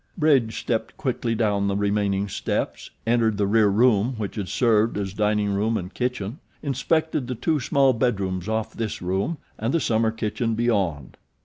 [0.17, 5.13] Bridge stepped quickly down the remaining steps, entered the rear room which had served as
[5.13, 10.09] dining room and kitchen, inspected the two small bedrooms off this room, and the summer
[10.09, 11.17] kitchen beyond.